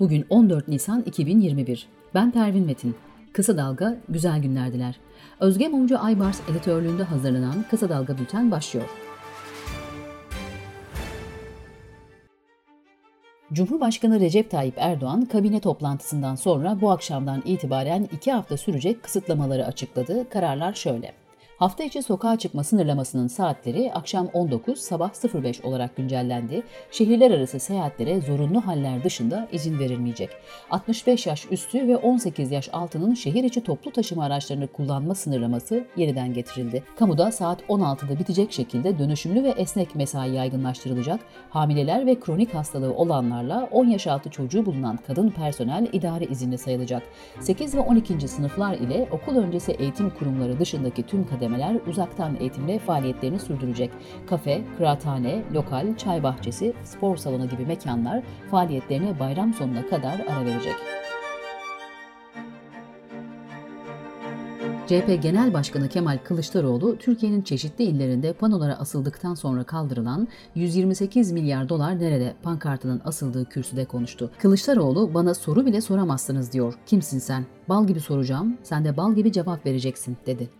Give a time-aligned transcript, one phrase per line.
[0.00, 1.88] Bugün 14 Nisan 2021.
[2.14, 2.96] Ben Pervin Metin.
[3.32, 5.00] Kısa Dalga güzel günlerdiler.
[5.40, 8.88] Özge Mumcu Aybars editörlüğünde hazırlanan Kısa Dalga Bülten başlıyor.
[13.52, 20.30] Cumhurbaşkanı Recep Tayyip Erdoğan kabine toplantısından sonra bu akşamdan itibaren iki hafta sürecek kısıtlamaları açıkladı.
[20.30, 21.27] Kararlar şöyle.
[21.58, 25.10] Hafta içi sokağa çıkma sınırlamasının saatleri akşam 19, sabah
[25.42, 26.62] 05 olarak güncellendi.
[26.90, 30.30] Şehirler arası seyahatlere zorunlu haller dışında izin verilmeyecek.
[30.70, 36.34] 65 yaş üstü ve 18 yaş altının şehir içi toplu taşıma araçlarını kullanma sınırlaması yeniden
[36.34, 36.82] getirildi.
[36.98, 41.20] Kamuda saat 16'da bitecek şekilde dönüşümlü ve esnek mesai yaygınlaştırılacak.
[41.50, 47.02] Hamileler ve kronik hastalığı olanlarla 10 yaş altı çocuğu bulunan kadın personel idari izinli sayılacak.
[47.40, 48.28] 8 ve 12.
[48.28, 53.90] sınıflar ile okul öncesi eğitim kurumları dışındaki tüm kademler ödemeler uzaktan eğitimle faaliyetlerini sürdürecek.
[54.26, 60.74] Kafe, kıraathane, lokal, çay bahçesi, spor salonu gibi mekanlar faaliyetlerine bayram sonuna kadar ara verecek.
[64.86, 71.98] CHP Genel Başkanı Kemal Kılıçdaroğlu, Türkiye'nin çeşitli illerinde panolara asıldıktan sonra kaldırılan 128 milyar dolar
[71.98, 74.30] nerede pankartının asıldığı kürsüde konuştu.
[74.38, 76.74] Kılıçdaroğlu bana soru bile soramazsınız diyor.
[76.86, 77.46] Kimsin sen?
[77.68, 80.50] Bal gibi soracağım, sen de bal gibi cevap vereceksin dedi.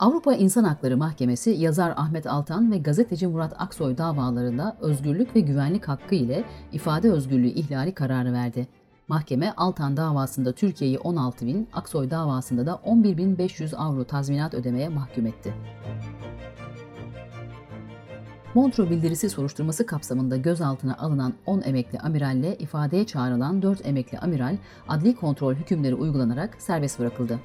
[0.00, 5.88] Avrupa İnsan Hakları Mahkemesi yazar Ahmet Altan ve gazeteci Murat Aksoy davalarında özgürlük ve güvenlik
[5.88, 8.68] hakkı ile ifade özgürlüğü ihlali kararı verdi.
[9.08, 15.54] Mahkeme Altan davasında Türkiye'yi 16 bin, Aksoy davasında da 11.500 avro tazminat ödemeye mahkum etti.
[18.54, 24.56] Montreux bildirisi soruşturması kapsamında gözaltına alınan 10 emekli amiralle ifadeye çağrılan 4 emekli amiral
[24.88, 27.40] adli kontrol hükümleri uygulanarak serbest bırakıldı.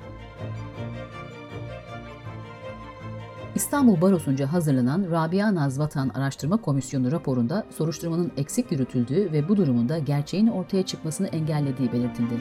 [3.55, 9.99] İstanbul Barosu'nca hazırlanan Rabia Naz Vatan Araştırma Komisyonu raporunda soruşturmanın eksik yürütüldüğü ve bu durumunda
[9.99, 12.33] gerçeğin ortaya çıkmasını engellediği belirtildi.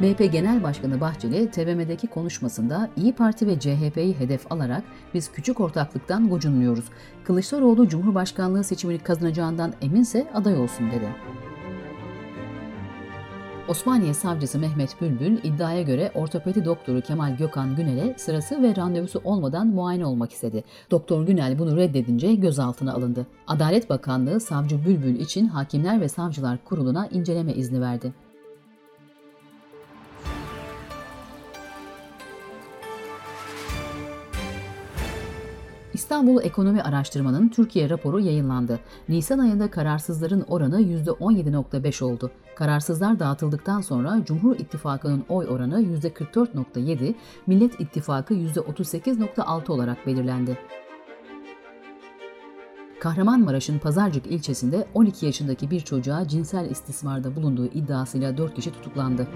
[0.00, 4.84] MHP Genel Başkanı Bahçeli, TBMM'deki konuşmasında İyi Parti ve CHP'yi hedef alarak
[5.14, 6.84] biz küçük ortaklıktan gocunmuyoruz.
[7.24, 11.08] Kılıçdaroğlu Cumhurbaşkanlığı seçimini kazanacağından eminse aday olsun dedi.
[13.68, 19.66] Osmaniye Savcısı Mehmet Bülbül iddiaya göre ortopedi doktoru Kemal Gökhan Günel'e sırası ve randevusu olmadan
[19.66, 20.64] muayene olmak istedi.
[20.90, 23.26] Doktor Günel bunu reddedince gözaltına alındı.
[23.46, 28.12] Adalet Bakanlığı Savcı Bülbül için Hakimler ve Savcılar Kurulu'na inceleme izni verdi.
[35.94, 38.80] İstanbul Ekonomi Araştırma'nın Türkiye raporu yayınlandı.
[39.08, 42.30] Nisan ayında kararsızların oranı %17.5 oldu.
[42.56, 47.14] Kararsızlar dağıtıldıktan sonra Cumhur İttifakı'nın oy oranı %44.7,
[47.46, 50.58] Millet İttifakı %38.6 olarak belirlendi.
[53.00, 59.28] Kahramanmaraş'ın Pazarcık ilçesinde 12 yaşındaki bir çocuğa cinsel istismarda bulunduğu iddiasıyla 4 kişi tutuklandı.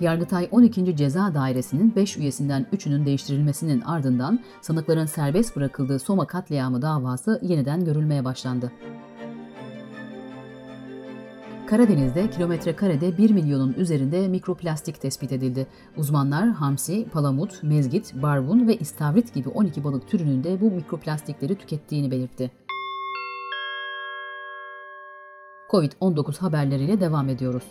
[0.00, 0.96] Yargıtay 12.
[0.96, 8.24] Ceza Dairesi'nin 5 üyesinden 3'ünün değiştirilmesinin ardından sanıkların serbest bırakıldığı Soma katliamı davası yeniden görülmeye
[8.24, 8.72] başlandı.
[11.66, 15.66] Karadeniz'de kilometre karede 1 milyonun üzerinde mikroplastik tespit edildi.
[15.96, 22.10] Uzmanlar hamsi, palamut, mezgit, barbun ve istavrit gibi 12 balık türünün de bu mikroplastikleri tükettiğini
[22.10, 22.50] belirtti.
[25.70, 27.64] Covid-19 haberleriyle devam ediyoruz.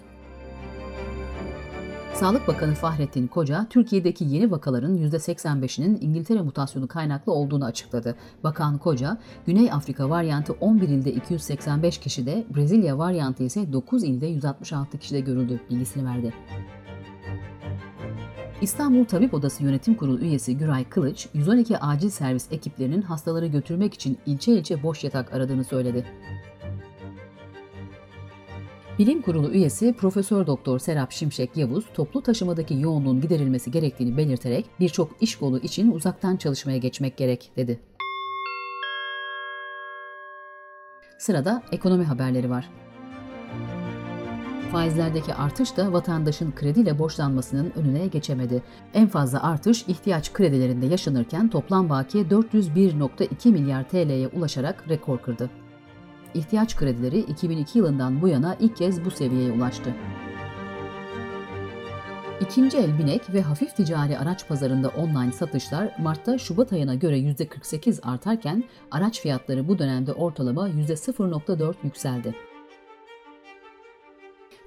[2.19, 8.16] Sağlık Bakanı Fahrettin Koca, Türkiye'deki yeni vakaların %85'inin İngiltere mutasyonu kaynaklı olduğunu açıkladı.
[8.44, 14.97] Bakan Koca, Güney Afrika varyantı 11 ilde 285 kişide, Brezilya varyantı ise 9 ilde 166
[14.97, 16.34] kişide görüldü bilgisini verdi.
[18.62, 24.18] İstanbul Tabip Odası Yönetim Kurulu üyesi Güray Kılıç, 112 acil servis ekiplerinin hastaları götürmek için
[24.25, 26.06] ilçe ilçe boş yatak aradığını söyledi.
[28.99, 35.11] Bilim Kurulu üyesi Profesör Doktor Serap Şimşek Yavuz, toplu taşımadaki yoğunluğun giderilmesi gerektiğini belirterek birçok
[35.22, 37.79] iş kolu için uzaktan çalışmaya geçmek gerek dedi.
[41.19, 42.69] Sırada ekonomi haberleri var.
[44.72, 48.63] Faizlerdeki artış da vatandaşın krediyle borçlanmasının önüne geçemedi.
[48.93, 55.49] En fazla artış ihtiyaç kredilerinde yaşanırken toplam bakiye 401.2 milyar TL'ye ulaşarak rekor kırdı
[56.34, 59.93] ihtiyaç kredileri 2002 yılından bu yana ilk kez bu seviyeye ulaştı.
[62.41, 68.02] İkinci el binek ve hafif ticari araç pazarında online satışlar Mart'ta Şubat ayına göre %48
[68.02, 72.35] artarken araç fiyatları bu dönemde ortalama %0.4 yükseldi.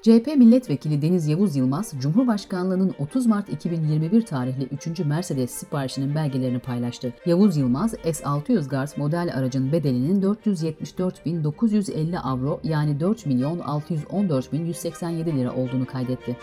[0.02, 4.99] CHP Milletvekili Deniz Yavuz Yılmaz, Cumhurbaşkanlığının 30 Mart 2021 tarihli 3.
[4.99, 7.12] Mercedes siparişinin belgelerini paylaştı.
[7.26, 15.87] Yavuz Yılmaz, S600 Guard model aracın bedelinin 474.950 avro yani 4 milyon 614.187 lira olduğunu
[15.87, 16.37] kaydetti.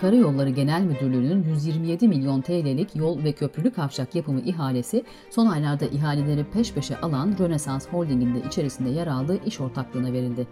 [0.00, 6.44] Karayolları Genel Müdürlüğü'nün 127 milyon TL'lik yol ve köprülü kavşak yapımı ihalesi son aylarda ihaleleri
[6.44, 10.46] peş peşe alan Rönesans Holding'in de içerisinde yer aldığı iş ortaklığına verildi.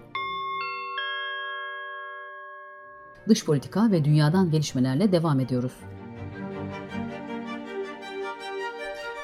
[3.28, 5.72] Dış politika ve dünyadan gelişmelerle devam ediyoruz.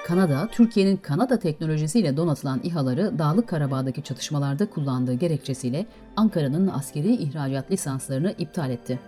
[0.07, 5.87] Kanada, Türkiye'nin Kanada teknolojisiyle donatılan İHA'ları Dağlık Karabağ'daki çatışmalarda kullandığı gerekçesiyle
[6.17, 8.99] Ankara'nın askeri ihracat lisanslarını iptal etti.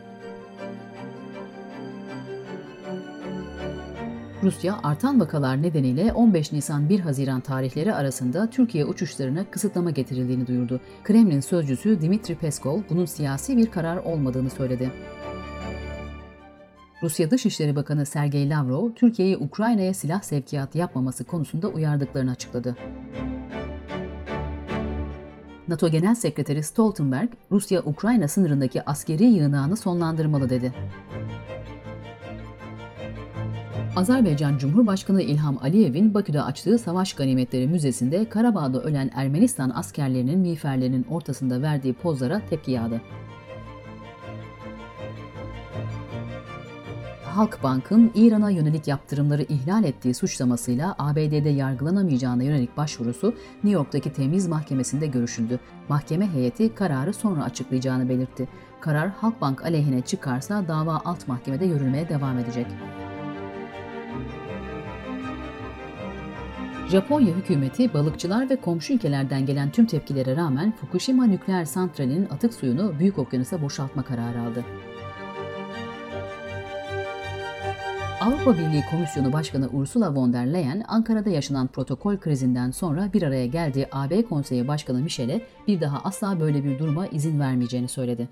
[4.43, 10.81] Rusya artan vakalar nedeniyle 15 Nisan 1 Haziran tarihleri arasında Türkiye uçuşlarına kısıtlama getirildiğini duyurdu.
[11.05, 14.93] Kremlin sözcüsü Dimitri Peskov bunun siyasi bir karar olmadığını söyledi.
[17.03, 22.77] Rusya Dışişleri Bakanı Sergey Lavrov, Türkiye'yi Ukrayna'ya silah sevkiyatı yapmaması konusunda uyardıklarını açıkladı.
[25.69, 30.73] NATO Genel Sekreteri Stoltenberg, Rusya-Ukrayna sınırındaki askeri yığınağını sonlandırmalı dedi.
[34.01, 41.63] Azerbaycan Cumhurbaşkanı İlham Aliyev'in Bakü'de açtığı Savaş Ganimetleri Müzesi'nde Karabağ'da ölen Ermenistan askerlerinin miğferlerinin ortasında
[41.63, 43.01] verdiği pozlara tepki yağdı.
[47.25, 55.07] Halkbank'ın İran'a yönelik yaptırımları ihlal ettiği suçlamasıyla ABD'de yargılanamayacağına yönelik başvurusu New York'taki temiz mahkemesinde
[55.07, 55.61] görüşüldü.
[55.89, 58.49] Mahkeme heyeti kararı sonra açıklayacağını belirtti.
[58.81, 62.67] Karar Halkbank aleyhine çıkarsa dava alt mahkemede yürülmeye devam edecek.
[66.91, 72.99] Japonya hükümeti balıkçılar ve komşu ülkelerden gelen tüm tepkilere rağmen Fukushima nükleer santralinin atık suyunu
[72.99, 74.65] Büyük Okyanus'a boşaltma kararı aldı.
[78.21, 83.47] Avrupa Birliği Komisyonu Başkanı Ursula von der Leyen, Ankara'da yaşanan protokol krizinden sonra bir araya
[83.47, 88.29] geldiği AB Konseyi Başkanı Michel'e bir daha asla böyle bir duruma izin vermeyeceğini söyledi.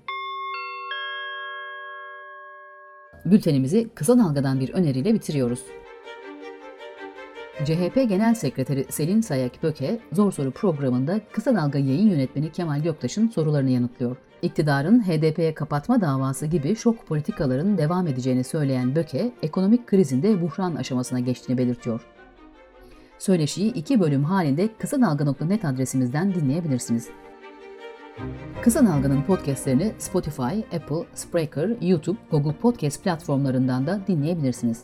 [3.25, 5.59] Bültenimizi kısa dalgadan bir öneriyle bitiriyoruz.
[7.65, 13.27] CHP Genel Sekreteri Selin Sayak Böke, Zor Soru programında Kısa Dalga yayın yönetmeni Kemal Göktaş'ın
[13.27, 14.17] sorularını yanıtlıyor.
[14.41, 21.19] İktidarın HDP'ye kapatma davası gibi şok politikaların devam edeceğini söyleyen Böke, ekonomik krizinde buhran aşamasına
[21.19, 22.01] geçtiğini belirtiyor.
[23.17, 27.09] Söyleşiyi iki bölüm halinde kısa dalga.net adresimizden dinleyebilirsiniz.
[28.61, 34.83] Kısa Dalga'nın podcastlerini Spotify, Apple, Spreaker, YouTube, Google Podcast platformlarından da dinleyebilirsiniz.